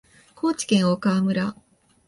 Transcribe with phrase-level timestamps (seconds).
[0.33, 1.55] 高知県大川村